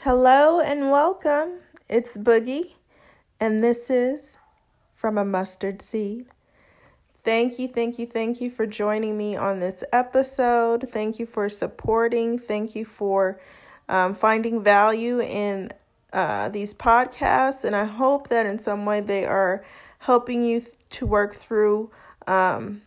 Hello 0.00 0.60
and 0.60 0.90
welcome. 0.90 1.60
It's 1.88 2.18
Boogie, 2.18 2.74
and 3.38 3.62
this 3.62 3.90
is 3.90 4.38
From 4.96 5.16
a 5.18 5.24
Mustard 5.24 5.80
Seed. 5.80 6.26
Thank 7.22 7.60
you, 7.60 7.68
thank 7.68 8.00
you, 8.00 8.06
thank 8.06 8.40
you 8.40 8.50
for 8.50 8.66
joining 8.66 9.16
me 9.16 9.36
on 9.36 9.60
this 9.60 9.84
episode. 9.92 10.88
Thank 10.90 11.20
you 11.20 11.26
for 11.26 11.48
supporting. 11.48 12.40
Thank 12.40 12.74
you 12.74 12.84
for 12.84 13.40
um, 13.88 14.16
finding 14.16 14.64
value 14.64 15.20
in 15.20 15.70
uh, 16.12 16.48
these 16.48 16.74
podcasts. 16.74 17.62
And 17.62 17.76
I 17.76 17.84
hope 17.84 18.30
that 18.30 18.46
in 18.46 18.58
some 18.58 18.84
way 18.84 19.00
they 19.00 19.24
are 19.26 19.64
helping 20.00 20.42
you 20.42 20.64
to 20.90 21.06
work 21.06 21.34
through 21.34 21.90
um, 22.26 22.82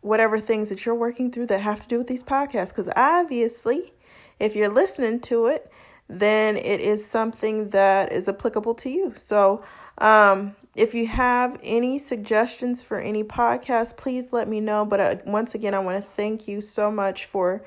whatever 0.00 0.38
things 0.38 0.68
that 0.68 0.84
you're 0.84 0.94
working 0.94 1.30
through 1.30 1.46
that 1.46 1.60
have 1.60 1.80
to 1.80 1.88
do 1.88 1.98
with 1.98 2.06
these 2.06 2.22
podcasts. 2.22 2.74
Because 2.74 2.90
obviously, 2.96 3.92
if 4.38 4.54
you're 4.54 4.68
listening 4.68 5.20
to 5.20 5.46
it, 5.46 5.70
then 6.08 6.56
it 6.56 6.80
is 6.80 7.04
something 7.04 7.70
that 7.70 8.12
is 8.12 8.28
applicable 8.28 8.74
to 8.74 8.90
you. 8.90 9.12
So, 9.16 9.64
um, 9.98 10.54
if 10.76 10.94
you 10.94 11.06
have 11.06 11.58
any 11.62 11.98
suggestions 11.98 12.82
for 12.82 13.00
any 13.00 13.24
podcast, 13.24 13.96
please 13.96 14.32
let 14.32 14.46
me 14.46 14.60
know. 14.60 14.84
But 14.84 15.00
uh, 15.00 15.16
once 15.24 15.54
again, 15.54 15.72
I 15.72 15.78
want 15.78 16.02
to 16.02 16.08
thank 16.08 16.46
you 16.46 16.60
so 16.60 16.90
much 16.90 17.24
for 17.24 17.64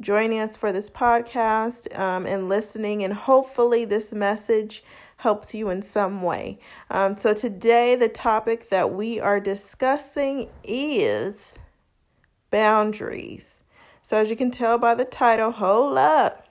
joining 0.00 0.38
us 0.38 0.56
for 0.56 0.70
this 0.72 0.88
podcast 0.88 1.98
um, 1.98 2.24
and 2.24 2.48
listening. 2.48 3.02
And 3.02 3.12
hopefully, 3.12 3.84
this 3.84 4.12
message 4.12 4.84
helps 5.22 5.54
you 5.54 5.70
in 5.70 5.82
some 5.82 6.22
way. 6.22 6.58
Um, 6.90 7.16
so, 7.16 7.32
today, 7.32 7.94
the 7.94 8.08
topic 8.08 8.70
that 8.70 8.92
we 8.92 9.20
are 9.20 9.38
discussing 9.38 10.48
is 10.64 11.54
boundaries. 12.50 13.60
So, 14.02 14.16
as 14.16 14.30
you 14.30 14.36
can 14.36 14.50
tell 14.50 14.78
by 14.78 14.96
the 14.96 15.04
title, 15.04 15.52
hold 15.52 15.96
up, 15.96 16.48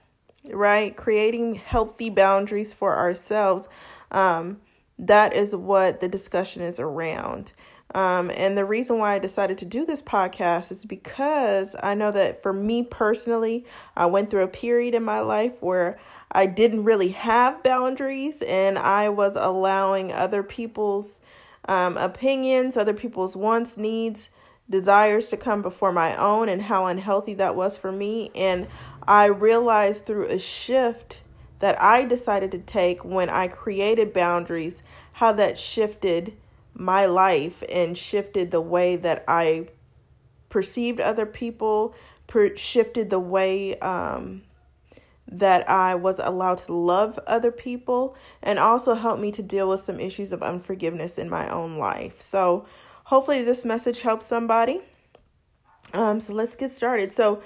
right? 0.52 0.96
Creating 0.96 1.56
healthy 1.56 2.10
boundaries 2.10 2.74
for 2.74 2.98
ourselves. 2.98 3.68
Um, 4.10 4.62
that 4.98 5.34
is 5.34 5.54
what 5.54 6.00
the 6.00 6.08
discussion 6.08 6.62
is 6.62 6.80
around. 6.80 7.52
Um, 7.94 8.32
and 8.36 8.58
the 8.58 8.66
reason 8.66 9.00
why 9.00 9.16
I 9.16 9.20
decided 9.20 9.58
to 9.60 9.66
do 9.66 9.86
this 9.86 10.02
podcast 10.02 10.72
is 10.72 10.86
because 10.86 11.76
I 11.84 11.94
know 11.94 12.12
that 12.12 12.42
for 12.42 12.54
me 12.54 12.84
personally, 12.84 13.66
I 13.96 14.06
went 14.06 14.30
through 14.30 14.44
a 14.44 14.48
period 14.48 14.94
in 14.94 15.04
my 15.04 15.20
life 15.20 15.62
where 15.62 16.00
I 16.32 16.46
didn't 16.46 16.86
really 16.86 17.10
have 17.10 17.64
boundaries 17.64 18.42
and 18.48 18.80
I 18.80 19.10
was 19.10 19.36
allowing 19.36 20.14
other 20.14 20.44
people's 20.44 21.20
um, 21.68 21.98
opinions, 21.98 22.78
other 22.78 22.94
people's 22.94 23.36
wants, 23.36 23.78
needs, 23.78 24.30
desires 24.70 25.28
to 25.28 25.38
come 25.38 25.62
before 25.62 25.92
my 25.92 26.16
own, 26.16 26.50
and 26.50 26.64
how 26.64 26.86
unhealthy 26.86 27.34
that 27.36 27.56
was 27.56 27.78
for 27.78 27.92
me. 27.92 28.32
And 28.34 28.68
I 29.08 29.26
realized 29.26 30.06
through 30.06 30.28
a 30.28 30.40
shift 30.40 31.22
that 31.60 31.80
I 31.82 32.06
decided 32.06 32.52
to 32.52 32.60
take 32.60 33.04
when 33.04 33.30
I 33.30 33.48
created 33.48 34.14
boundaries 34.14 34.82
how 35.14 35.34
that 35.34 35.58
shifted 35.58 36.34
my 36.74 37.06
life 37.06 37.64
and 37.70 37.98
shifted 37.98 38.52
the 38.52 38.62
way 38.62 38.96
that 38.96 39.24
I 39.28 39.68
perceived 40.50 41.00
other 41.00 41.26
people, 41.26 41.96
per- 42.28 42.56
shifted 42.56 43.10
the 43.10 43.20
way 43.20 43.78
um, 43.80 44.44
that 45.28 45.70
I 45.70 45.96
was 45.96 46.20
allowed 46.20 46.60
to 46.60 46.74
love 46.74 47.20
other 47.26 47.52
people, 47.52 48.16
and 48.42 48.60
also 48.60 48.94
helped 48.94 49.22
me 49.22 49.32
to 49.32 49.44
deal 49.44 49.70
with 49.70 49.80
some 49.80 50.00
issues 50.00 50.32
of 50.32 50.44
unforgiveness 50.44 51.18
in 51.18 51.30
my 51.30 51.50
own 51.50 51.78
life. 51.78 52.22
So, 52.22 52.66
hopefully, 53.06 53.42
this 53.42 53.66
message 53.66 54.02
helps 54.02 54.26
somebody. 54.26 54.82
Um, 55.94 56.20
so 56.20 56.34
let's 56.34 56.56
get 56.56 56.72
started. 56.72 57.14
So, 57.14 57.42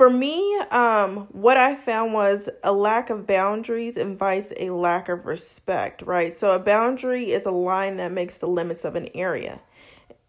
for 0.00 0.08
me, 0.08 0.58
um, 0.70 1.28
what 1.30 1.58
I 1.58 1.74
found 1.74 2.14
was 2.14 2.48
a 2.64 2.72
lack 2.72 3.10
of 3.10 3.26
boundaries 3.26 3.98
invites 3.98 4.50
a 4.58 4.70
lack 4.70 5.10
of 5.10 5.26
respect, 5.26 6.00
right? 6.00 6.34
So 6.34 6.54
a 6.54 6.58
boundary 6.58 7.32
is 7.32 7.44
a 7.44 7.50
line 7.50 7.98
that 7.98 8.10
makes 8.10 8.38
the 8.38 8.48
limits 8.48 8.86
of 8.86 8.96
an 8.96 9.08
area. 9.14 9.60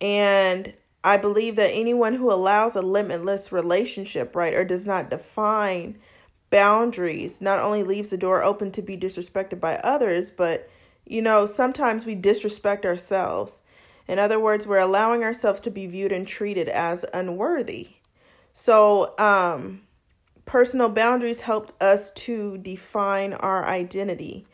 And 0.02 0.74
I 1.06 1.16
believe 1.16 1.56
that 1.56 1.72
anyone 1.72 2.16
who 2.16 2.30
allows 2.30 2.76
a 2.76 2.82
limitless 2.82 3.54
relationship, 3.54 4.36
right, 4.36 4.54
or 4.54 4.66
does 4.66 4.86
not 4.86 5.10
define 5.10 5.98
boundaries, 6.50 7.40
not 7.40 7.60
only 7.60 7.82
leaves 7.82 8.10
the 8.10 8.18
door 8.18 8.44
open 8.44 8.74
to 8.74 8.82
be 8.82 8.98
disrespected 8.98 9.62
by 9.62 9.76
others, 9.78 10.32
but, 10.32 10.70
you 11.06 11.22
know, 11.22 11.46
sometimes 11.46 12.06
we 12.06 12.16
disrespect 12.16 12.86
ourselves. 12.86 13.62
In 14.06 14.20
other 14.20 14.38
words, 14.38 14.68
we're 14.68 14.80
allowing 14.80 15.24
ourselves 15.24 15.62
to 15.62 15.72
be 15.72 15.88
viewed 15.88 16.12
and 16.12 16.28
treated 16.28 16.68
as 16.68 17.06
unworthy. 17.14 18.01
So, 18.54 19.14
um, 19.18 19.82
personal 20.46 20.90
boundaries 20.90 21.42
helped 21.42 21.82
us 21.82 22.12
to 22.12 22.58
define 22.58 23.34
our 23.34 23.66
identity. 23.66 24.46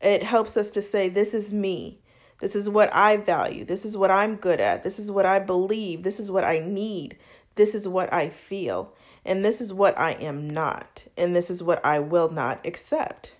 It 0.00 0.22
helps 0.22 0.56
us 0.56 0.70
to 0.72 0.82
say, 0.82 1.08
This 1.08 1.34
is 1.34 1.54
me. 1.54 2.00
This 2.40 2.54
is 2.54 2.68
what 2.68 2.94
I 2.94 3.16
value. 3.16 3.64
This 3.64 3.84
is 3.84 3.96
what 3.96 4.10
I'm 4.10 4.36
good 4.36 4.60
at. 4.60 4.82
This 4.82 4.98
is 4.98 5.10
what 5.10 5.24
I 5.24 5.38
believe. 5.38 6.02
This 6.02 6.20
is 6.20 6.30
what 6.30 6.44
I 6.44 6.58
need. 6.58 7.16
This 7.54 7.74
is 7.74 7.88
what 7.88 8.12
I 8.12 8.28
feel. 8.28 8.94
And 9.24 9.44
this 9.44 9.60
is 9.60 9.72
what 9.72 9.98
I 9.98 10.12
am 10.12 10.48
not. 10.48 11.04
And 11.16 11.34
this 11.34 11.50
is 11.50 11.62
what 11.62 11.84
I 11.84 11.98
will 11.98 12.30
not 12.30 12.64
accept. 12.66 13.34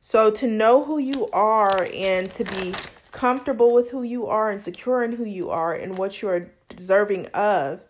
So, 0.00 0.30
to 0.30 0.46
know 0.46 0.84
who 0.84 0.98
you 0.98 1.28
are 1.32 1.86
and 1.92 2.30
to 2.32 2.44
be 2.44 2.74
comfortable 3.12 3.74
with 3.74 3.90
who 3.90 4.02
you 4.02 4.26
are 4.26 4.50
and 4.50 4.60
secure 4.60 5.02
in 5.02 5.12
who 5.12 5.24
you 5.24 5.50
are 5.50 5.74
and 5.74 5.98
what 5.98 6.22
you 6.22 6.28
are 6.28 6.50
deserving 6.70 7.26
of 7.26 7.80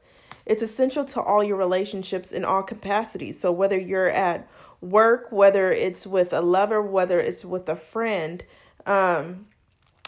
it's 0.46 0.62
essential 0.62 1.04
to 1.06 1.20
all 1.20 1.44
your 1.44 1.56
relationships 1.56 2.32
in 2.32 2.44
all 2.44 2.62
capacities. 2.62 3.40
So, 3.40 3.52
whether 3.52 3.78
you're 3.78 4.10
at 4.10 4.48
work, 4.80 5.30
whether 5.30 5.70
it's 5.70 6.06
with 6.06 6.32
a 6.32 6.40
lover, 6.40 6.82
whether 6.82 7.18
it's 7.20 7.44
with 7.44 7.68
a 7.68 7.76
friend, 7.76 8.42
um, 8.86 9.46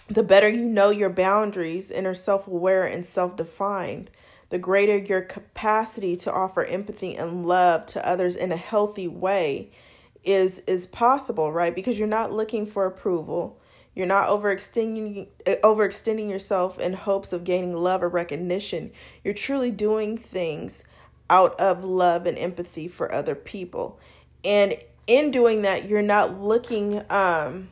the 0.09 0.22
better 0.22 0.49
you 0.49 0.65
know 0.65 0.91
your 0.91 1.11
boundaries 1.11 1.91
and 1.91 2.06
are 2.06 2.15
self 2.15 2.47
aware 2.47 2.84
and 2.84 3.06
self 3.06 3.37
defined, 3.37 4.11
the 4.50 4.59
greater 4.59 4.99
your 4.99 5.22
capacity 5.22 6.17
to 6.17 6.33
offer 6.33 6.65
empathy 6.65 7.16
and 7.16 7.47
love 7.47 7.87
to 7.87 8.06
others 8.06 8.37
in 8.37 8.53
a 8.53 8.56
healthy 8.56 9.09
way 9.09 9.71
is 10.25 10.61
is 10.66 10.87
possible, 10.87 11.53
right? 11.53 11.75
Because 11.75 11.99
you're 11.99 12.09
not 12.09 12.33
looking 12.33 12.66
for 12.66 12.87
approval. 12.87 13.59
You're 13.94 14.06
not 14.06 14.28
overextending 14.28 15.28
overextending 15.44 16.28
yourself 16.28 16.78
in 16.78 16.94
hopes 16.94 17.32
of 17.32 17.44
gaining 17.44 17.75
love 17.75 18.03
or 18.03 18.09
recognition. 18.09 18.91
You're 19.22 19.34
truly 19.34 19.71
doing 19.71 20.19
things 20.19 20.82
out 21.31 21.59
of 21.60 21.84
love 21.84 22.27
and 22.27 22.37
empathy 22.37 22.88
for 22.88 23.12
other 23.12 23.34
people. 23.34 23.99
And 24.44 24.77
in 25.06 25.31
doing 25.31 25.62
that, 25.62 25.88
you're 25.88 26.03
not 26.03 26.41
looking 26.41 27.03
um 27.10 27.69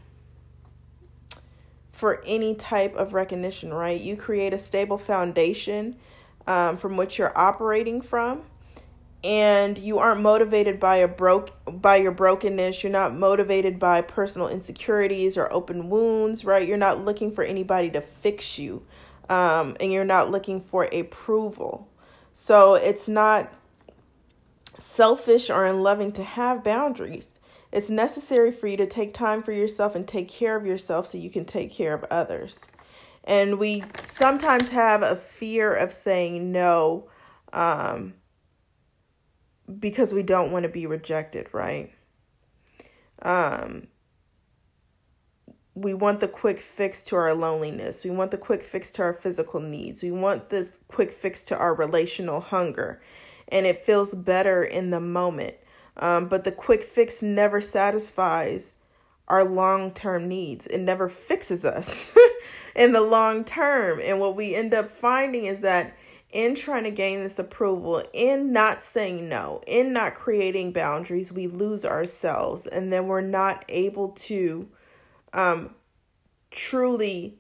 for 1.92 2.22
any 2.26 2.54
type 2.54 2.94
of 2.96 3.14
recognition, 3.14 3.72
right? 3.72 4.00
You 4.00 4.16
create 4.16 4.52
a 4.52 4.58
stable 4.58 4.98
foundation 4.98 5.96
um, 6.46 6.76
from 6.76 6.96
which 6.96 7.18
you're 7.18 7.36
operating 7.38 8.00
from 8.00 8.42
and 9.24 9.78
you 9.78 9.98
aren't 9.98 10.20
motivated 10.20 10.80
by 10.80 10.96
a 10.96 11.08
broke 11.08 11.52
by 11.80 11.96
your 11.96 12.12
brokenness. 12.12 12.82
You're 12.82 12.92
not 12.92 13.14
motivated 13.14 13.78
by 13.78 14.00
personal 14.00 14.48
insecurities 14.48 15.36
or 15.36 15.52
open 15.52 15.88
wounds 15.88 16.44
right? 16.44 16.66
You're 16.66 16.76
not 16.76 17.04
looking 17.04 17.32
for 17.32 17.44
anybody 17.44 17.90
to 17.90 18.00
fix 18.00 18.58
you 18.58 18.84
um, 19.28 19.76
and 19.80 19.92
you're 19.92 20.04
not 20.04 20.30
looking 20.30 20.60
for 20.60 20.84
approval. 20.92 21.88
So 22.32 22.74
it's 22.74 23.08
not 23.08 23.52
selfish 24.78 25.50
or 25.50 25.64
unloving 25.64 26.12
to 26.12 26.24
have 26.24 26.64
boundaries. 26.64 27.38
It's 27.70 27.88
necessary 27.88 28.52
for 28.52 28.66
you 28.66 28.76
to 28.76 28.86
take 28.86 29.14
time 29.14 29.42
for 29.42 29.52
yourself 29.52 29.94
and 29.94 30.06
take 30.06 30.28
care 30.28 30.56
of 30.56 30.66
yourself 30.66 31.06
so 31.06 31.18
you 31.18 31.30
can 31.30 31.44
take 31.44 31.72
care 31.72 31.94
of 31.94 32.04
others. 32.10 32.66
And 33.24 33.58
we 33.58 33.84
sometimes 33.96 34.70
have 34.70 35.02
a 35.02 35.16
fear 35.16 35.72
of 35.72 35.92
saying 35.92 36.52
no 36.52 37.08
um, 37.52 38.14
because 39.78 40.12
we 40.12 40.22
don't 40.22 40.52
want 40.52 40.64
to 40.64 40.68
be 40.68 40.86
rejected, 40.86 41.48
right? 41.52 41.92
Um, 43.22 43.88
we 45.74 45.94
want 45.94 46.20
the 46.20 46.28
quick 46.28 46.60
fix 46.60 47.02
to 47.04 47.16
our 47.16 47.34
loneliness. 47.34 48.04
We 48.04 48.10
want 48.10 48.30
the 48.30 48.38
quick 48.38 48.62
fix 48.62 48.90
to 48.92 49.02
our 49.02 49.14
physical 49.14 49.60
needs. 49.60 50.02
We 50.02 50.10
want 50.10 50.50
the 50.50 50.70
quick 50.88 51.10
fix 51.10 51.42
to 51.44 51.56
our 51.56 51.74
relational 51.74 52.40
hunger. 52.40 53.00
And 53.48 53.66
it 53.66 53.78
feels 53.78 54.14
better 54.14 54.62
in 54.62 54.90
the 54.90 55.00
moment. 55.00 55.54
Um, 55.96 56.28
but 56.28 56.44
the 56.44 56.52
quick 56.52 56.82
fix 56.82 57.22
never 57.22 57.60
satisfies 57.60 58.76
our 59.28 59.44
long 59.44 59.92
term 59.92 60.28
needs. 60.28 60.66
It 60.66 60.78
never 60.78 61.08
fixes 61.08 61.64
us 61.64 62.14
in 62.76 62.92
the 62.92 63.00
long 63.00 63.44
term. 63.44 64.00
And 64.02 64.20
what 64.20 64.36
we 64.36 64.54
end 64.54 64.74
up 64.74 64.90
finding 64.90 65.44
is 65.44 65.60
that 65.60 65.96
in 66.32 66.54
trying 66.54 66.84
to 66.84 66.90
gain 66.90 67.22
this 67.22 67.38
approval, 67.38 68.02
in 68.12 68.52
not 68.52 68.82
saying 68.82 69.28
no, 69.28 69.60
in 69.66 69.92
not 69.92 70.14
creating 70.14 70.72
boundaries, 70.72 71.30
we 71.30 71.46
lose 71.46 71.84
ourselves 71.84 72.66
and 72.66 72.92
then 72.92 73.06
we're 73.06 73.20
not 73.20 73.64
able 73.68 74.08
to 74.08 74.68
um, 75.34 75.74
truly 76.50 77.38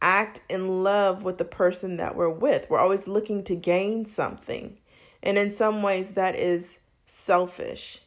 act 0.00 0.40
in 0.48 0.84
love 0.84 1.24
with 1.24 1.38
the 1.38 1.44
person 1.44 1.96
that 1.96 2.14
we're 2.14 2.28
with. 2.28 2.68
We're 2.68 2.78
always 2.78 3.08
looking 3.08 3.42
to 3.44 3.56
gain 3.56 4.04
something. 4.04 4.78
And 5.22 5.38
in 5.38 5.50
some 5.50 5.82
ways, 5.82 6.12
that 6.12 6.36
is 6.36 6.78
selfish 7.06 8.02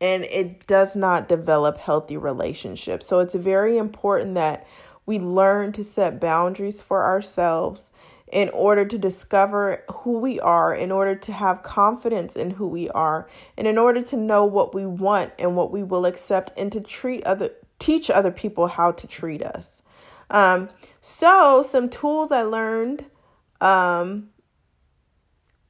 and 0.00 0.24
it 0.24 0.66
does 0.66 0.94
not 0.94 1.28
develop 1.28 1.78
healthy 1.78 2.16
relationships. 2.16 3.06
So 3.06 3.20
it's 3.20 3.34
very 3.34 3.78
important 3.78 4.34
that 4.34 4.66
we 5.06 5.18
learn 5.18 5.72
to 5.72 5.84
set 5.84 6.20
boundaries 6.20 6.82
for 6.82 7.04
ourselves 7.04 7.90
in 8.34 8.48
order 8.48 8.84
to 8.84 8.98
discover 8.98 9.84
who 9.88 10.18
we 10.18 10.40
are, 10.40 10.74
in 10.74 10.90
order 10.90 11.14
to 11.14 11.32
have 11.32 11.62
confidence 11.62 12.34
in 12.34 12.50
who 12.50 12.66
we 12.66 12.90
are, 12.90 13.28
and 13.56 13.68
in 13.68 13.78
order 13.78 14.02
to 14.02 14.16
know 14.16 14.44
what 14.44 14.74
we 14.74 14.84
want 14.84 15.32
and 15.38 15.54
what 15.56 15.70
we 15.70 15.84
will 15.84 16.04
accept 16.04 16.52
and 16.58 16.72
to 16.72 16.80
treat 16.80 17.24
other 17.24 17.50
teach 17.78 18.10
other 18.10 18.32
people 18.32 18.66
how 18.66 18.90
to 18.90 19.06
treat 19.06 19.40
us. 19.40 19.82
Um, 20.30 20.68
so 21.00 21.62
some 21.62 21.88
tools 21.88 22.32
I 22.32 22.42
learned 22.42 23.04
um, 23.60 24.30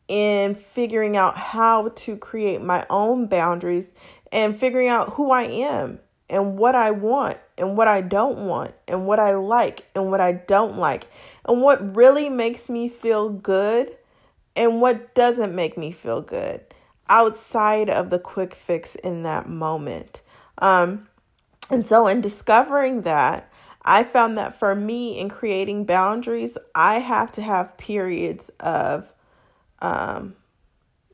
in 0.08 0.54
figuring 0.54 1.18
out 1.18 1.36
how 1.36 1.88
to 1.88 2.16
create 2.16 2.62
my 2.62 2.86
own 2.88 3.26
boundaries 3.26 3.92
and 4.32 4.56
figuring 4.56 4.88
out 4.88 5.12
who 5.14 5.30
I 5.30 5.42
am 5.42 6.00
and 6.28 6.56
what 6.56 6.74
I 6.74 6.90
want 6.90 7.38
and 7.58 7.76
what 7.76 7.88
I 7.88 8.00
don't 8.00 8.46
want 8.46 8.74
and 8.88 9.06
what 9.06 9.18
I 9.18 9.32
like 9.32 9.86
and 9.94 10.10
what 10.10 10.20
I 10.20 10.32
don't 10.32 10.76
like 10.76 11.06
and 11.46 11.62
what 11.62 11.94
really 11.94 12.28
makes 12.28 12.68
me 12.68 12.88
feel 12.88 13.28
good 13.28 13.96
and 14.56 14.80
what 14.80 15.14
doesn't 15.14 15.54
make 15.54 15.76
me 15.76 15.92
feel 15.92 16.20
good 16.20 16.60
outside 17.08 17.90
of 17.90 18.10
the 18.10 18.18
quick 18.18 18.54
fix 18.54 18.94
in 18.96 19.22
that 19.24 19.48
moment. 19.48 20.22
Um, 20.58 21.08
and 21.70 21.84
so, 21.84 22.06
in 22.06 22.20
discovering 22.20 23.02
that, 23.02 23.50
I 23.84 24.02
found 24.02 24.38
that 24.38 24.58
for 24.58 24.74
me 24.74 25.18
in 25.18 25.28
creating 25.28 25.84
boundaries, 25.84 26.56
I 26.74 27.00
have 27.00 27.32
to 27.32 27.42
have 27.42 27.76
periods 27.76 28.50
of 28.60 29.12
um, 29.80 30.36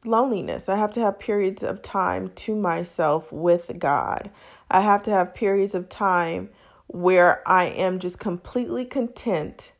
loneliness. 0.04 0.68
I 0.68 0.76
have 0.76 0.92
to 0.92 1.00
have 1.00 1.18
periods 1.18 1.62
of 1.62 1.82
time 1.82 2.30
to 2.36 2.56
myself 2.56 3.30
with 3.32 3.78
God. 3.78 4.30
I 4.70 4.80
have 4.80 5.02
to 5.02 5.10
have 5.10 5.34
periods 5.34 5.74
of 5.74 5.88
time 5.88 6.50
where 6.86 7.46
I 7.46 7.66
am 7.66 7.98
just 7.98 8.18
completely 8.18 8.84
content 8.84 9.72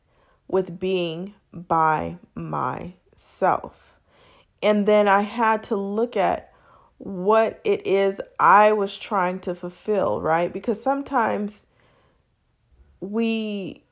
with 0.47 0.79
being 0.79 1.33
by 1.53 2.17
myself. 2.35 3.99
And 4.63 4.87
then 4.87 5.07
I 5.07 5.21
had 5.21 5.63
to 5.63 5.75
look 5.75 6.15
at 6.15 6.53
what 6.97 7.59
it 7.63 7.85
is 7.87 8.21
I 8.39 8.73
was 8.73 8.97
trying 8.97 9.39
to 9.39 9.55
fulfill, 9.55 10.21
right? 10.21 10.53
Because 10.53 10.81
sometimes 10.81 11.65
we 12.99 13.83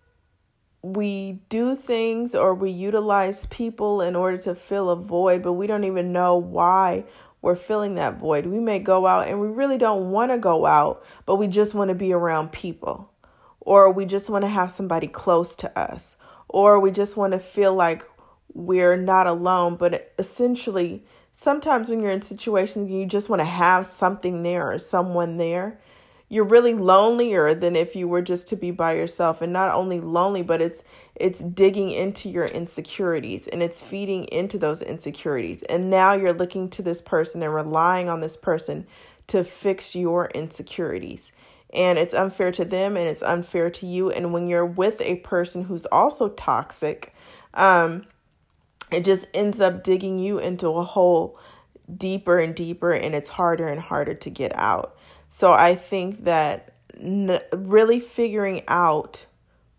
we 0.81 1.39
do 1.49 1.75
things 1.75 2.33
or 2.33 2.53
we 2.53 2.71
utilize 2.71 3.45
people 3.47 4.01
in 4.01 4.15
order 4.15 4.37
to 4.37 4.55
fill 4.55 4.89
a 4.89 4.95
void, 4.95 5.43
but 5.43 5.53
we 5.53 5.67
don't 5.67 5.83
even 5.83 6.13
know 6.13 6.37
why 6.37 7.05
we're 7.41 7.55
filling 7.55 7.95
that 7.95 8.17
void. 8.19 8.45
We 8.45 8.59
may 8.59 8.79
go 8.79 9.05
out 9.05 9.27
and 9.27 9.39
we 9.39 9.47
really 9.47 9.77
don't 9.77 10.11
want 10.11 10.31
to 10.31 10.37
go 10.37 10.65
out, 10.65 11.05
but 11.25 11.35
we 11.35 11.47
just 11.47 11.73
want 11.73 11.89
to 11.89 11.95
be 11.95 12.13
around 12.13 12.51
people, 12.51 13.11
or 13.59 13.91
we 13.91 14.05
just 14.05 14.29
want 14.29 14.43
to 14.43 14.49
have 14.49 14.71
somebody 14.71 15.07
close 15.07 15.55
to 15.57 15.79
us, 15.79 16.17
or 16.47 16.79
we 16.79 16.91
just 16.91 17.17
want 17.17 17.33
to 17.33 17.39
feel 17.39 17.73
like 17.73 18.05
we're 18.53 18.97
not 18.97 19.27
alone. 19.27 19.75
But 19.75 20.13
essentially, 20.17 21.05
sometimes 21.31 21.89
when 21.89 22.01
you're 22.01 22.11
in 22.11 22.21
situations 22.21 22.89
you 22.89 23.05
just 23.05 23.29
want 23.29 23.41
to 23.41 23.45
have 23.45 23.85
something 23.85 24.43
there 24.43 24.71
or 24.71 24.79
someone 24.79 25.37
there, 25.37 25.79
you're 26.29 26.45
really 26.45 26.75
lonelier 26.75 27.55
than 27.55 27.75
if 27.75 27.95
you 27.95 28.07
were 28.07 28.21
just 28.21 28.47
to 28.47 28.55
be 28.55 28.69
by 28.69 28.93
yourself. 28.93 29.41
And 29.41 29.51
not 29.51 29.73
only 29.73 29.99
lonely 29.99 30.43
but 30.43 30.61
it's 30.61 30.83
it's 31.15 31.39
digging 31.39 31.91
into 31.91 32.29
your 32.29 32.45
insecurities 32.45 33.47
and 33.47 33.61
it's 33.61 33.81
feeding 33.81 34.25
into 34.25 34.57
those 34.57 34.81
insecurities. 34.81 35.63
And 35.63 35.89
now 35.89 36.13
you're 36.13 36.33
looking 36.33 36.69
to 36.69 36.83
this 36.83 37.01
person 37.01 37.41
and 37.41 37.53
relying 37.53 38.07
on 38.07 38.21
this 38.21 38.37
person 38.37 38.85
to 39.27 39.43
fix 39.43 39.95
your 39.95 40.27
insecurities. 40.33 41.31
And 41.71 41.99
it's 41.99 42.13
unfair 42.13 42.51
to 42.53 42.65
them 42.65 42.95
and 42.95 43.07
it's 43.07 43.23
unfair 43.23 43.69
to 43.71 43.85
you. 43.87 44.11
And 44.11 44.31
when 44.31 44.47
you're 44.47 44.65
with 44.65 45.01
a 45.01 45.17
person 45.17 45.63
who's 45.63 45.85
also 45.87 46.29
toxic 46.29 47.13
um 47.55 48.05
it 48.91 49.05
just 49.05 49.27
ends 49.33 49.61
up 49.61 49.83
digging 49.83 50.19
you 50.19 50.39
into 50.39 50.67
a 50.69 50.83
hole 50.83 51.37
deeper 51.95 52.37
and 52.37 52.55
deeper 52.55 52.91
and 52.91 53.15
it's 53.15 53.29
harder 53.29 53.67
and 53.67 53.81
harder 53.81 54.13
to 54.13 54.29
get 54.29 54.55
out 54.55 54.95
so 55.29 55.53
I 55.53 55.75
think 55.75 56.25
that 56.25 56.73
really 57.53 57.99
figuring 57.99 58.63
out 58.67 59.25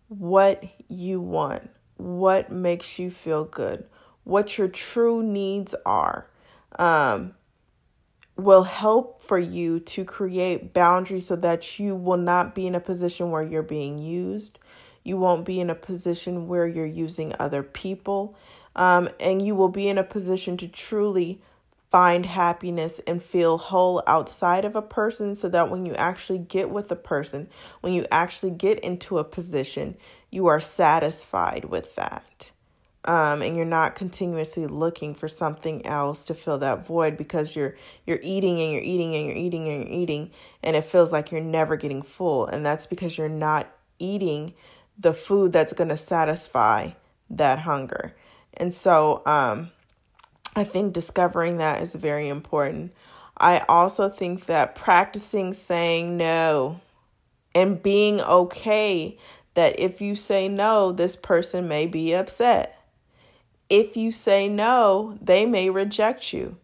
what 0.07 0.63
you 0.87 1.19
want, 1.19 1.69
what 1.97 2.51
makes 2.51 2.97
you 2.97 3.11
feel 3.11 3.43
good, 3.43 3.85
what 4.23 4.57
your 4.57 4.69
true 4.69 5.21
needs 5.21 5.75
are, 5.85 6.25
um, 6.79 7.35
will 8.37 8.63
help 8.63 9.21
for 9.21 9.37
you 9.37 9.79
to 9.81 10.05
create 10.05 10.73
boundaries 10.73 11.27
so 11.27 11.35
that 11.35 11.77
you 11.77 11.95
will 11.95 12.17
not 12.17 12.55
be 12.55 12.65
in 12.65 12.73
a 12.73 12.79
position 12.79 13.29
where 13.29 13.43
you're 13.43 13.61
being 13.61 13.99
used. 13.99 14.57
You 15.03 15.17
won't 15.17 15.45
be 15.45 15.59
in 15.59 15.69
a 15.69 15.75
position 15.75 16.47
where 16.47 16.65
you're 16.65 16.85
using 16.85 17.33
other 17.39 17.61
people. 17.61 18.35
Um, 18.75 19.09
and 19.19 19.45
you 19.45 19.53
will 19.53 19.69
be 19.69 19.89
in 19.89 19.97
a 19.97 20.03
position 20.03 20.55
to 20.57 20.67
truly 20.67 21.41
find 21.91 22.25
happiness 22.25 23.01
and 23.05 23.21
feel 23.21 23.57
whole 23.57 24.01
outside 24.07 24.63
of 24.63 24.77
a 24.77 24.81
person 24.81 25.35
so 25.35 25.49
that 25.49 25.69
when 25.69 25.85
you 25.85 25.93
actually 25.95 26.39
get 26.39 26.69
with 26.69 26.89
a 26.89 26.95
person, 26.95 27.49
when 27.81 27.91
you 27.91 28.07
actually 28.09 28.51
get 28.51 28.79
into 28.79 29.19
a 29.19 29.25
position, 29.25 29.97
you 30.31 30.47
are 30.47 30.61
satisfied 30.61 31.65
with 31.65 31.93
that. 31.95 32.49
Um, 33.03 33.41
and 33.41 33.57
you're 33.57 33.65
not 33.65 33.95
continuously 33.95 34.67
looking 34.67 35.15
for 35.15 35.27
something 35.27 35.85
else 35.85 36.23
to 36.25 36.33
fill 36.33 36.59
that 36.59 36.85
void 36.85 37.17
because 37.17 37.55
you're 37.55 37.75
you're 38.05 38.19
eating 38.21 38.61
and 38.61 38.71
you're 38.71 38.83
eating 38.83 39.15
and 39.15 39.25
you're 39.25 39.35
eating 39.35 39.67
and 39.67 39.83
you're 39.83 39.99
eating 39.99 40.31
and 40.61 40.75
it 40.75 40.85
feels 40.85 41.11
like 41.11 41.31
you're 41.31 41.41
never 41.41 41.75
getting 41.75 42.03
full 42.03 42.45
and 42.45 42.63
that's 42.63 42.85
because 42.85 43.17
you're 43.17 43.27
not 43.27 43.67
eating 43.97 44.53
the 44.99 45.15
food 45.15 45.51
that's 45.51 45.73
going 45.73 45.89
to 45.89 45.97
satisfy 45.97 46.91
that 47.31 47.57
hunger. 47.57 48.15
And 48.53 48.71
so 48.71 49.23
um 49.25 49.71
I 50.55 50.63
think 50.63 50.93
discovering 50.93 51.57
that 51.57 51.81
is 51.81 51.95
very 51.95 52.27
important. 52.27 52.93
I 53.37 53.59
also 53.69 54.09
think 54.09 54.45
that 54.45 54.75
practicing 54.75 55.53
saying 55.53 56.17
no 56.17 56.79
and 57.55 57.81
being 57.81 58.21
okay 58.21 59.17
that 59.53 59.79
if 59.79 60.01
you 60.01 60.15
say 60.15 60.47
no, 60.47 60.91
this 60.91 61.15
person 61.15 61.67
may 61.67 61.87
be 61.87 62.13
upset. 62.13 62.77
If 63.69 63.95
you 63.95 64.11
say 64.11 64.47
no, 64.47 65.17
they 65.21 65.45
may 65.45 65.69
reject 65.69 66.33
you. 66.33 66.57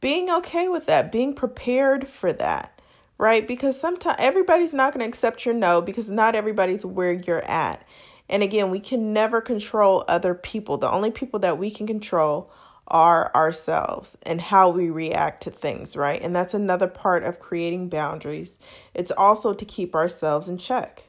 Being 0.00 0.28
okay 0.30 0.68
with 0.68 0.86
that, 0.86 1.12
being 1.12 1.34
prepared 1.34 2.08
for 2.08 2.32
that, 2.32 2.80
right? 3.18 3.46
Because 3.46 3.80
sometimes 3.80 4.16
everybody's 4.18 4.72
not 4.72 4.92
going 4.92 5.04
to 5.04 5.08
accept 5.08 5.46
your 5.46 5.54
no 5.54 5.80
because 5.80 6.10
not 6.10 6.34
everybody's 6.34 6.84
where 6.84 7.12
you're 7.12 7.44
at. 7.44 7.86
And 8.28 8.42
again, 8.42 8.70
we 8.70 8.80
can 8.80 9.12
never 9.12 9.40
control 9.40 10.04
other 10.08 10.34
people. 10.34 10.78
The 10.78 10.90
only 10.90 11.12
people 11.12 11.38
that 11.40 11.58
we 11.58 11.70
can 11.70 11.86
control 11.86 12.50
are 12.88 13.30
ourselves 13.34 14.16
and 14.22 14.40
how 14.40 14.68
we 14.68 14.90
react 14.90 15.42
to 15.44 15.50
things, 15.50 15.96
right? 15.96 16.20
And 16.20 16.34
that's 16.34 16.54
another 16.54 16.88
part 16.88 17.24
of 17.24 17.40
creating 17.40 17.88
boundaries. 17.88 18.58
It's 18.94 19.10
also 19.10 19.54
to 19.54 19.64
keep 19.64 19.94
ourselves 19.94 20.48
in 20.48 20.58
check, 20.58 21.08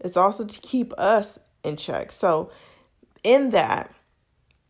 it's 0.00 0.16
also 0.16 0.44
to 0.44 0.60
keep 0.60 0.92
us 0.98 1.40
in 1.64 1.76
check. 1.76 2.12
So, 2.12 2.50
in 3.22 3.50
that, 3.50 3.92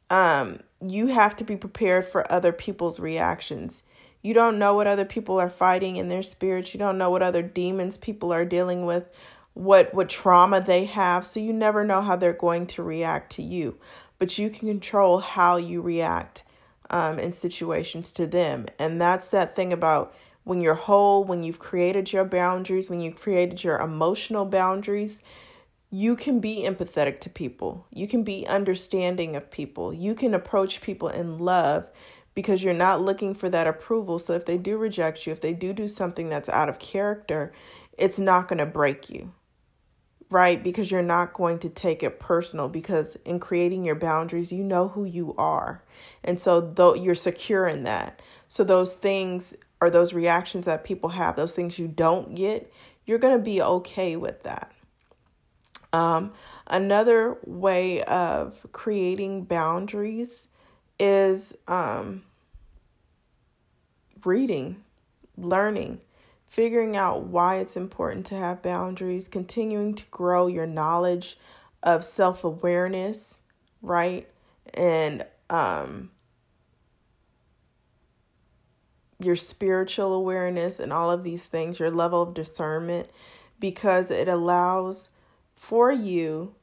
um, 0.08 0.60
you 0.80 1.08
have 1.08 1.36
to 1.36 1.44
be 1.44 1.56
prepared 1.56 2.06
for 2.06 2.30
other 2.32 2.52
people's 2.52 2.98
reactions. 3.00 3.82
You 4.22 4.34
don't 4.34 4.58
know 4.58 4.74
what 4.74 4.86
other 4.86 5.04
people 5.04 5.38
are 5.38 5.50
fighting 5.50 5.96
in 5.96 6.08
their 6.08 6.22
spirits. 6.22 6.72
You 6.72 6.78
don't 6.78 6.98
know 6.98 7.10
what 7.10 7.22
other 7.22 7.42
demons 7.42 7.98
people 7.98 8.32
are 8.32 8.44
dealing 8.44 8.84
with, 8.86 9.08
what 9.54 9.92
what 9.94 10.08
trauma 10.08 10.60
they 10.60 10.84
have. 10.86 11.26
So 11.26 11.40
you 11.40 11.52
never 11.52 11.84
know 11.84 12.02
how 12.02 12.16
they're 12.16 12.32
going 12.32 12.66
to 12.68 12.82
react 12.82 13.32
to 13.32 13.42
you 13.42 13.78
but 14.18 14.38
you 14.38 14.50
can 14.50 14.68
control 14.68 15.18
how 15.18 15.56
you 15.56 15.80
react 15.80 16.42
um, 16.90 17.18
in 17.18 17.32
situations 17.32 18.12
to 18.12 18.26
them. 18.26 18.66
And 18.78 19.00
that's 19.00 19.28
that 19.28 19.54
thing 19.54 19.72
about 19.72 20.14
when 20.44 20.60
you're 20.60 20.74
whole, 20.74 21.24
when 21.24 21.42
you've 21.42 21.58
created 21.58 22.12
your 22.12 22.24
boundaries, 22.24 22.88
when 22.88 23.00
you've 23.00 23.20
created 23.20 23.64
your 23.64 23.78
emotional 23.78 24.44
boundaries, 24.44 25.18
you 25.90 26.14
can 26.16 26.40
be 26.40 26.58
empathetic 26.58 27.20
to 27.20 27.30
people. 27.30 27.86
You 27.90 28.06
can 28.06 28.22
be 28.22 28.46
understanding 28.46 29.34
of 29.34 29.50
people. 29.50 29.92
You 29.92 30.14
can 30.14 30.34
approach 30.34 30.82
people 30.82 31.08
in 31.08 31.38
love 31.38 31.86
because 32.34 32.62
you're 32.62 32.74
not 32.74 33.00
looking 33.00 33.34
for 33.34 33.48
that 33.48 33.66
approval. 33.66 34.18
So 34.18 34.34
if 34.34 34.44
they 34.44 34.58
do 34.58 34.76
reject 34.76 35.26
you, 35.26 35.32
if 35.32 35.40
they 35.40 35.52
do 35.52 35.72
do 35.72 35.88
something 35.88 36.28
that's 36.28 36.48
out 36.48 36.68
of 36.68 36.78
character, 36.78 37.52
it's 37.96 38.18
not 38.18 38.46
going 38.46 38.58
to 38.58 38.66
break 38.66 39.10
you 39.10 39.32
right? 40.28 40.62
Because 40.62 40.90
you're 40.90 41.02
not 41.02 41.32
going 41.32 41.58
to 41.60 41.68
take 41.68 42.02
it 42.02 42.18
personal 42.18 42.68
because 42.68 43.16
in 43.24 43.38
creating 43.38 43.84
your 43.84 43.94
boundaries, 43.94 44.50
you 44.52 44.64
know 44.64 44.88
who 44.88 45.04
you 45.04 45.34
are. 45.38 45.82
And 46.24 46.38
so 46.40 46.60
though 46.60 46.94
you're 46.94 47.14
secure 47.14 47.66
in 47.66 47.84
that. 47.84 48.20
So 48.48 48.64
those 48.64 48.94
things 48.94 49.54
or 49.80 49.90
those 49.90 50.12
reactions 50.12 50.64
that 50.64 50.84
people 50.84 51.10
have, 51.10 51.36
those 51.36 51.54
things 51.54 51.78
you 51.78 51.86
don't 51.86 52.34
get, 52.34 52.72
you're 53.04 53.18
going 53.18 53.36
to 53.36 53.42
be 53.42 53.62
okay 53.62 54.16
with 54.16 54.42
that. 54.42 54.72
Um, 55.92 56.32
another 56.66 57.38
way 57.44 58.02
of 58.02 58.66
creating 58.72 59.44
boundaries 59.44 60.48
is 60.98 61.54
um, 61.68 62.24
reading, 64.24 64.82
learning, 65.36 66.00
figuring 66.48 66.96
out 66.96 67.24
why 67.24 67.56
it's 67.56 67.76
important 67.76 68.26
to 68.26 68.34
have 68.36 68.62
boundaries, 68.62 69.28
continuing 69.28 69.94
to 69.94 70.04
grow 70.10 70.46
your 70.46 70.66
knowledge 70.66 71.38
of 71.82 72.04
self 72.04 72.44
awareness, 72.44 73.38
right? 73.82 74.28
And 74.74 75.24
um, 75.50 76.10
your 79.18 79.36
spiritual 79.36 80.12
awareness 80.12 80.80
and 80.80 80.92
all 80.92 81.10
of 81.10 81.24
these 81.24 81.44
things, 81.44 81.78
your 81.78 81.90
level 81.90 82.22
of 82.22 82.34
discernment, 82.34 83.10
because 83.58 84.10
it 84.10 84.28
allows 84.28 85.08
for 85.54 85.90
you 85.90 86.54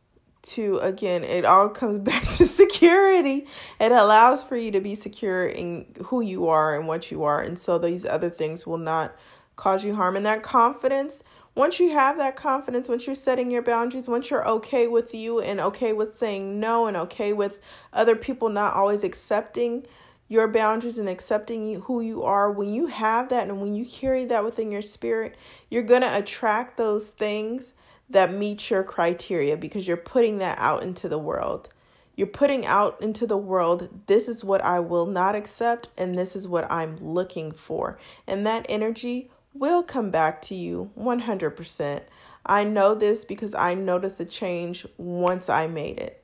to 0.44 0.78
again 0.80 1.24
it 1.24 1.46
all 1.46 1.70
comes 1.70 1.98
back 2.00 2.24
to 2.24 2.46
security 2.46 3.48
it 3.80 3.92
allows 3.92 4.44
for 4.44 4.58
you 4.58 4.72
to 4.72 4.82
be 4.82 4.94
secure 4.94 5.48
in 5.48 5.86
who 6.06 6.22
you 6.22 6.48
are 6.48 6.76
and 6.76 6.88
what 6.88 7.10
you 7.10 7.24
are 7.24 7.42
and 7.42 7.58
so 7.58 7.78
these 7.78 8.06
other 8.06 8.30
things 8.30 8.68
will 8.68 8.78
not 8.78 9.16
cause 9.56 9.84
you 9.84 9.96
harm 9.96 10.16
and 10.16 10.26
that 10.26 10.44
confidence 10.44 11.24
once 11.56 11.80
you 11.80 11.92
have 11.92 12.18
that 12.18 12.36
confidence 12.36 12.90
once 12.90 13.06
you're 13.06 13.16
setting 13.16 13.52
your 13.52 13.62
boundaries 13.62 14.08
once 14.08 14.30
you're 14.30 14.48
okay 14.48 14.88
with 14.88 15.14
you 15.14 15.40
and 15.40 15.60
okay 15.60 15.94
with 15.94 16.18
saying 16.18 16.60
no 16.60 16.88
and 16.88 16.98
okay 16.98 17.34
with 17.34 17.60
other 17.92 18.16
people 18.16 18.50
not 18.50 18.74
always 18.74 19.04
accepting 19.04 19.86
your 20.30 20.48
boundaries 20.48 20.98
and 20.98 21.10
accepting 21.10 21.70
you, 21.70 21.82
who 21.82 22.02
you 22.02 22.24
are 22.24 22.50
when 22.52 22.74
you 22.74 22.88
have 22.88 23.30
that 23.30 23.48
and 23.48 23.62
when 23.62 23.76
you 23.76 23.86
carry 23.86 24.26
that 24.26 24.44
within 24.44 24.72
your 24.72 24.82
spirit 24.82 25.36
you're 25.70 25.84
going 25.84 26.02
to 26.02 26.18
attract 26.18 26.78
those 26.78 27.10
things 27.10 27.74
that 28.10 28.34
meet 28.34 28.70
your 28.70 28.84
criteria 28.84 29.58
because 29.58 29.88
you're 29.88 29.98
putting 29.98 30.38
that 30.38 30.58
out 30.60 30.84
into 30.84 31.10
the 31.10 31.18
world. 31.18 31.70
You're 32.16 32.28
putting 32.28 32.66
out 32.66 33.02
into 33.02 33.26
the 33.26 33.38
world, 33.38 33.90
this 34.06 34.30
is 34.30 34.44
what 34.44 34.64
I 34.64 34.80
will 34.80 35.08
not 35.08 35.36
accept, 35.36 35.90
and 35.98 36.16
this 36.16 36.36
is 36.36 36.48
what 36.48 36.72
I'm 36.72 36.96
looking 36.98 37.52
for. 37.52 37.98
And 38.28 38.46
that 38.46 38.68
energy 38.70 39.32
will 39.54 39.84
come 39.84 40.10
back 40.10 40.42
to 40.44 40.56
you 40.56 40.92
100%. 40.98 42.02
I 42.46 42.64
know 42.64 42.96
this 42.96 43.24
because 43.26 43.56
I 43.56 43.74
noticed 43.74 44.18
the 44.18 44.26
change 44.26 44.86
once 44.98 45.50
I 45.50 45.68
made 45.68 46.00
it. 46.00 46.24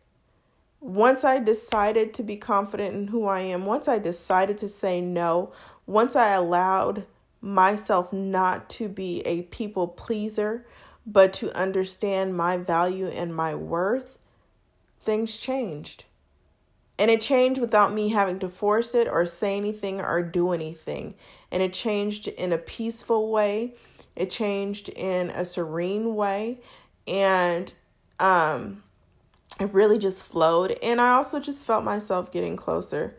Once 0.82 1.24
I 1.24 1.40
decided 1.40 2.14
to 2.14 2.24
be 2.24 2.38
confident 2.38 2.96
in 2.96 3.08
who 3.08 3.26
I 3.26 3.42
am, 3.42 3.66
once 3.66 3.88
I 3.88 4.00
decided 4.00 4.58
to 4.60 4.70
say 4.70 5.02
no, 5.02 5.52
once 5.86 6.16
I 6.16 6.32
allowed 6.32 7.06
myself 7.42 8.12
not 8.12 8.70
to 8.72 8.88
be 8.88 9.22
a 9.22 9.44
people 9.44 9.88
pleaser, 9.88 10.66
but 11.06 11.34
to 11.34 11.58
understand 11.58 12.36
my 12.36 12.58
value 12.58 13.08
and 13.08 13.36
my 13.36 13.56
worth, 13.56 14.18
things 15.02 15.38
changed. 15.38 16.06
And 17.00 17.10
it 17.10 17.22
changed 17.22 17.62
without 17.62 17.94
me 17.94 18.10
having 18.10 18.40
to 18.40 18.50
force 18.50 18.94
it 18.94 19.08
or 19.08 19.26
say 19.26 19.56
anything 19.56 20.02
or 20.02 20.22
do 20.22 20.52
anything. 20.52 21.16
And 21.50 21.64
it 21.64 21.72
changed 21.72 22.28
in 22.28 22.52
a 22.52 22.58
peaceful 22.58 23.32
way. 23.32 23.76
It 24.18 24.30
changed 24.30 24.90
in 24.90 25.30
a 25.30 25.46
serene 25.46 26.14
way. 26.14 26.60
And 27.08 27.72
um, 28.20 28.84
it 29.62 29.74
really 29.74 29.98
just 29.98 30.26
flowed. 30.26 30.78
And 30.84 31.00
I 31.00 31.12
also 31.12 31.40
just 31.40 31.66
felt 31.66 31.86
myself 31.86 32.34
getting 32.34 32.58
closer 32.58 33.16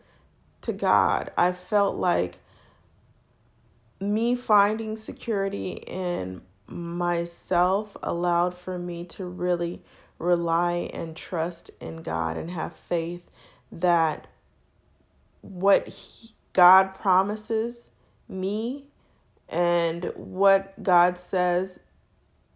to 0.61 0.73
God. 0.73 1.31
I 1.35 1.51
felt 1.51 1.95
like 1.95 2.37
me 3.99 4.35
finding 4.35 4.95
security 4.95 5.71
in 5.71 6.43
myself 6.67 7.97
allowed 8.03 8.55
for 8.55 8.77
me 8.77 9.05
to 9.05 9.25
really 9.25 9.81
rely 10.19 10.89
and 10.93 11.15
trust 11.15 11.71
in 11.79 12.03
God 12.03 12.37
and 12.37 12.51
have 12.51 12.73
faith 12.73 13.23
that 13.71 14.27
what 15.41 15.87
he, 15.87 16.31
God 16.53 16.93
promises 16.95 17.91
me 18.27 18.85
and 19.49 20.11
what 20.15 20.81
God 20.81 21.17
says 21.17 21.79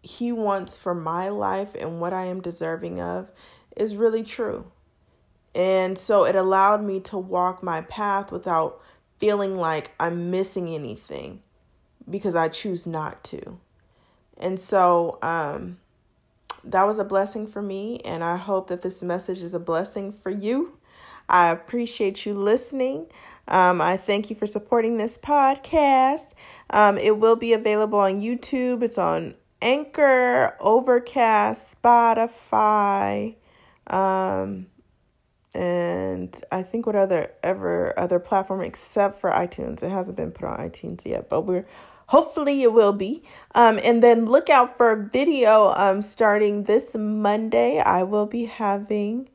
He 0.02 0.32
wants 0.32 0.78
for 0.78 0.94
my 0.94 1.28
life 1.28 1.74
and 1.74 2.00
what 2.00 2.12
I 2.12 2.24
am 2.24 2.40
deserving 2.40 3.00
of 3.00 3.30
is 3.76 3.96
really 3.96 4.22
true. 4.22 4.70
And 5.54 5.98
so 5.98 6.24
it 6.24 6.34
allowed 6.34 6.82
me 6.82 7.00
to 7.00 7.18
walk 7.18 7.62
my 7.62 7.82
path 7.82 8.30
without 8.30 8.80
feeling 9.18 9.56
like 9.56 9.92
I'm 9.98 10.30
missing 10.30 10.68
anything 10.68 11.42
because 12.08 12.34
I 12.34 12.48
choose 12.48 12.86
not 12.86 13.24
to. 13.24 13.58
And 14.36 14.60
so 14.60 15.18
um, 15.22 15.78
that 16.64 16.86
was 16.86 16.98
a 16.98 17.04
blessing 17.04 17.46
for 17.46 17.62
me, 17.62 18.00
and 18.04 18.22
I 18.22 18.36
hope 18.36 18.68
that 18.68 18.82
this 18.82 19.02
message 19.02 19.40
is 19.40 19.54
a 19.54 19.58
blessing 19.58 20.12
for 20.12 20.30
you. 20.30 20.75
I 21.28 21.50
appreciate 21.50 22.26
you 22.26 22.34
listening. 22.34 23.06
Um, 23.48 23.80
I 23.80 23.96
thank 23.96 24.30
you 24.30 24.36
for 24.36 24.46
supporting 24.46 24.96
this 24.96 25.16
podcast. 25.18 26.32
Um, 26.70 26.98
it 26.98 27.18
will 27.18 27.36
be 27.36 27.52
available 27.52 27.98
on 27.98 28.20
YouTube. 28.20 28.82
It's 28.82 28.98
on 28.98 29.34
Anchor, 29.62 30.56
Overcast, 30.60 31.80
Spotify, 31.80 33.36
um, 33.86 34.66
and 35.54 36.44
I 36.52 36.62
think 36.62 36.86
what 36.86 36.96
other 36.96 37.32
ever 37.42 37.98
other 37.98 38.18
platform 38.18 38.60
except 38.60 39.20
for 39.20 39.30
iTunes. 39.30 39.82
It 39.82 39.90
hasn't 39.90 40.16
been 40.16 40.32
put 40.32 40.44
on 40.44 40.58
iTunes 40.58 41.06
yet, 41.06 41.30
but 41.30 41.42
we're 41.42 41.66
Hopefully 42.08 42.62
it 42.62 42.72
will 42.72 42.92
be. 42.92 43.22
Um, 43.54 43.80
and 43.82 44.02
then 44.02 44.26
look 44.26 44.48
out 44.48 44.76
for 44.76 44.92
a 44.92 45.04
video 45.04 45.72
um, 45.76 46.02
starting 46.02 46.64
this 46.64 46.94
Monday. 46.96 47.80
I 47.80 48.04
will 48.04 48.26
be 48.26 48.44
having 48.44 49.28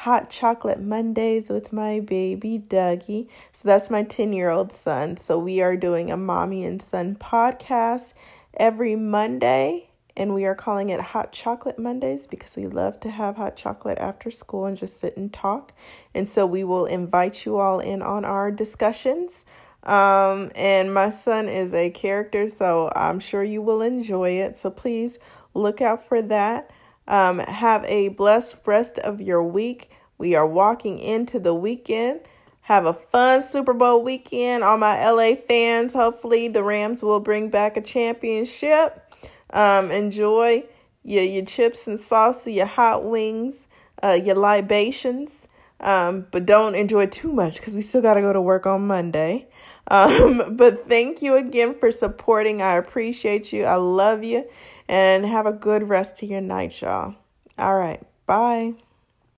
hot 0.00 0.30
chocolate 0.30 0.80
Mondays 0.80 1.50
with 1.50 1.74
my 1.74 2.00
baby 2.00 2.58
Dougie. 2.58 3.28
So 3.52 3.68
that's 3.68 3.90
my 3.90 4.02
10 4.02 4.32
year 4.32 4.48
old 4.48 4.72
son. 4.72 5.18
So 5.18 5.38
we 5.38 5.60
are 5.60 5.76
doing 5.76 6.10
a 6.10 6.16
mommy 6.16 6.64
and 6.64 6.80
son 6.80 7.16
podcast 7.16 8.14
every 8.54 8.96
Monday. 8.96 9.90
And 10.16 10.34
we 10.34 10.46
are 10.46 10.54
calling 10.54 10.88
it 10.88 11.00
Hot 11.00 11.32
Chocolate 11.32 11.78
Mondays 11.78 12.26
because 12.26 12.56
we 12.56 12.66
love 12.66 12.98
to 13.00 13.10
have 13.10 13.36
hot 13.36 13.56
chocolate 13.56 13.98
after 13.98 14.30
school 14.30 14.64
and 14.64 14.76
just 14.76 14.98
sit 14.98 15.16
and 15.18 15.30
talk. 15.30 15.72
And 16.14 16.26
so 16.26 16.46
we 16.46 16.64
will 16.64 16.86
invite 16.86 17.44
you 17.44 17.58
all 17.58 17.78
in 17.78 18.00
on 18.00 18.24
our 18.24 18.50
discussions. 18.50 19.44
Um, 19.84 20.50
and 20.56 20.92
my 20.92 21.10
son 21.10 21.46
is 21.48 21.72
a 21.74 21.90
character, 21.90 22.48
so 22.48 22.90
I'm 22.96 23.20
sure 23.20 23.44
you 23.44 23.62
will 23.62 23.82
enjoy 23.82 24.30
it. 24.30 24.56
So 24.56 24.70
please 24.70 25.18
look 25.54 25.80
out 25.80 26.06
for 26.06 26.20
that. 26.22 26.70
Um, 27.10 27.40
have 27.40 27.84
a 27.86 28.08
blessed 28.08 28.56
rest 28.64 29.00
of 29.00 29.20
your 29.20 29.42
week. 29.42 29.90
We 30.16 30.36
are 30.36 30.46
walking 30.46 31.00
into 31.00 31.40
the 31.40 31.52
weekend. 31.52 32.20
Have 32.62 32.86
a 32.86 32.94
fun 32.94 33.42
Super 33.42 33.74
Bowl 33.74 34.04
weekend. 34.04 34.62
All 34.62 34.78
my 34.78 35.04
LA 35.10 35.34
fans, 35.34 35.92
hopefully 35.92 36.46
the 36.46 36.62
Rams 36.62 37.02
will 37.02 37.18
bring 37.18 37.50
back 37.50 37.76
a 37.76 37.80
championship. 37.80 39.12
Um, 39.52 39.90
enjoy 39.90 40.62
your, 41.02 41.24
your 41.24 41.44
chips 41.44 41.88
and 41.88 41.98
salsa, 41.98 42.54
your 42.54 42.66
hot 42.66 43.04
wings, 43.04 43.66
uh, 44.04 44.20
your 44.22 44.36
libations. 44.36 45.48
Um, 45.80 46.28
but 46.30 46.46
don't 46.46 46.76
enjoy 46.76 47.06
too 47.06 47.32
much 47.32 47.56
because 47.56 47.74
we 47.74 47.82
still 47.82 48.02
got 48.02 48.14
to 48.14 48.20
go 48.20 48.32
to 48.32 48.40
work 48.40 48.66
on 48.66 48.86
Monday. 48.86 49.48
Um, 49.88 50.42
but 50.56 50.86
thank 50.86 51.22
you 51.22 51.36
again 51.36 51.74
for 51.74 51.90
supporting. 51.90 52.62
I 52.62 52.76
appreciate 52.76 53.52
you. 53.52 53.64
I 53.64 53.74
love 53.74 54.22
you. 54.22 54.48
And 54.90 55.24
have 55.24 55.46
a 55.46 55.52
good 55.52 55.88
rest 55.88 56.20
of 56.20 56.28
your 56.28 56.40
night, 56.40 56.82
y'all. 56.82 57.14
All 57.56 57.76
right. 57.76 58.02
Bye. 58.26 58.74